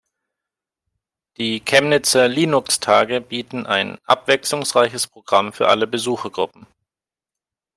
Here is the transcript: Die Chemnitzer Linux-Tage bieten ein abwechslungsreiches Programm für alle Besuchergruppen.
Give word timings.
Die 1.37 1.59
Chemnitzer 1.63 2.27
Linux-Tage 2.27 3.21
bieten 3.21 3.67
ein 3.67 3.99
abwechslungsreiches 4.05 5.05
Programm 5.05 5.53
für 5.53 5.67
alle 5.69 5.85
Besuchergruppen. 5.85 6.65